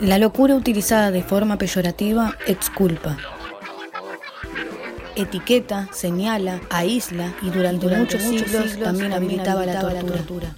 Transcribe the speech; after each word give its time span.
La 0.00 0.18
locura 0.18 0.56
utilizada 0.56 1.10
de 1.10 1.22
forma 1.22 1.56
peyorativa 1.58 2.36
exculpa. 2.46 3.16
Etiqueta, 5.14 5.88
señala, 5.92 6.60
aísla 6.70 7.32
y 7.40 7.50
durante, 7.50 7.86
muchos, 7.88 8.20
siglos, 8.20 8.78
también 8.78 9.12
habilitaba, 9.12 9.64
la 9.64 9.80
tortura. 9.80 10.54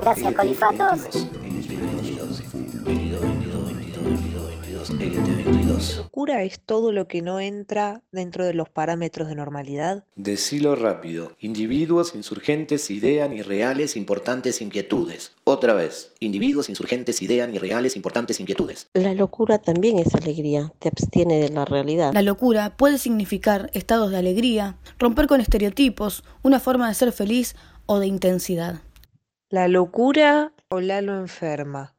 Gracias, 0.00 0.34
colifatos. 0.34 1.28
¿Locura 4.90 6.42
es 6.44 6.60
todo 6.60 6.92
lo 6.92 7.08
que 7.08 7.20
no 7.20 7.40
entra 7.40 8.02
dentro 8.10 8.46
de 8.46 8.54
los 8.54 8.68
parámetros 8.70 9.28
de 9.28 9.34
normalidad? 9.34 10.04
Decilo 10.16 10.76
rápido. 10.76 11.32
Individuos 11.40 12.14
insurgentes 12.14 12.90
idean 12.90 13.32
irreales 13.32 13.96
importantes 13.96 14.62
inquietudes. 14.62 15.32
Otra 15.44 15.74
vez. 15.74 16.14
Individuos 16.20 16.68
insurgentes 16.68 17.20
idean 17.22 17.54
irreales 17.54 17.96
importantes 17.96 18.40
inquietudes. 18.40 18.88
La 18.94 19.14
locura 19.14 19.58
también 19.58 19.98
es 19.98 20.14
alegría, 20.14 20.72
te 20.78 20.88
abstiene 20.88 21.38
de 21.38 21.50
la 21.50 21.64
realidad. 21.64 22.12
La 22.14 22.22
locura 22.22 22.76
puede 22.76 22.98
significar 22.98 23.70
estados 23.74 24.10
de 24.10 24.18
alegría, 24.18 24.78
romper 24.98 25.26
con 25.26 25.40
estereotipos, 25.40 26.24
una 26.42 26.60
forma 26.60 26.88
de 26.88 26.94
ser 26.94 27.12
feliz 27.12 27.56
o 27.86 27.98
de 27.98 28.06
intensidad. 28.06 28.80
La 29.50 29.68
locura 29.68 30.52
o 30.68 30.80
la 30.80 31.00
lo 31.02 31.18
enferma. 31.18 31.97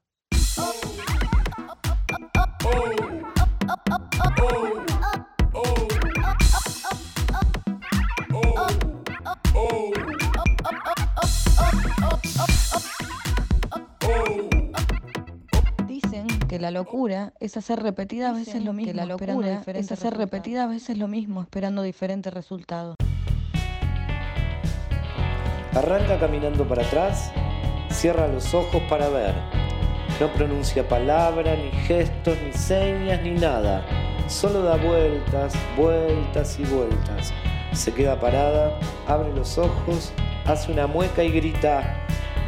Que 16.48 16.60
la 16.60 16.72
locura 16.72 17.34
es 17.40 17.58
hacer 17.58 17.82
repetidas 17.82 18.36
veces 18.36 18.64
lo 18.64 18.74
mismo, 18.74 18.92
que 18.92 18.98
la 18.98 19.06
locura 19.06 19.62
es 19.74 19.92
hacer 19.92 20.18
repetidas 20.18 20.68
veces 20.68 20.98
lo 20.98 21.08
mismo, 21.08 21.42
esperando 21.42 21.84
diferentes 21.84 22.34
resultados. 22.34 22.96
Arranca 25.76 26.20
caminando 26.20 26.68
para 26.68 26.84
atrás, 26.84 27.32
cierra 27.92 28.28
los 28.28 28.54
ojos 28.54 28.82
para 28.90 29.08
ver. 29.10 29.36
No 30.20 30.28
pronuncia 30.34 30.88
palabra, 30.88 31.56
ni 31.56 31.72
gestos, 31.86 32.38
ni 32.44 32.52
señas, 32.52 33.22
ni 33.22 33.32
nada. 33.32 33.86
Solo 34.28 34.64
da 34.64 34.76
vueltas, 34.76 35.54
vueltas 35.78 36.60
y 36.60 36.64
vueltas. 36.64 37.32
Se 37.72 37.94
queda 37.94 38.20
parada, 38.20 38.78
abre 39.08 39.34
los 39.34 39.58
ojos, 39.58 40.12
hace 40.46 40.72
una 40.72 40.88
mueca 40.88 41.24
y 41.24 41.30
grita, 41.32 42.06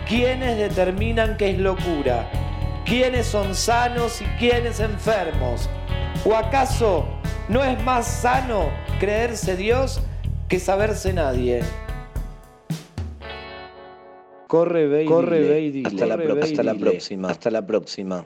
¿quiénes 0.08 0.58
determinan 0.58 1.38
qué 1.38 1.52
es 1.52 1.60
locura? 1.60 2.28
¿Quiénes 2.92 3.25
son 3.25 3.56
sanos 3.56 4.22
y 4.22 4.25
quiénes 4.38 4.81
enfermos? 4.81 5.70
¿O 6.25 6.36
acaso 6.36 7.06
no 7.48 7.64
es 7.64 7.81
más 7.86 8.06
sano 8.06 8.70
creerse 9.00 9.56
Dios 9.56 10.02
que 10.50 10.59
saberse 10.59 11.14
nadie? 11.14 11.61
Corre, 14.45 14.88
ve 14.88 15.03
y 15.06 15.06
Corre, 15.06 15.39
dile. 15.72 15.88
Hasta, 15.88 16.06
la, 16.06 16.16
hasta 16.44 16.64
la 16.64 16.73
próxima. 16.73 17.30
Hasta 17.30 17.50
la 17.50 17.66
próxima. 17.66 18.25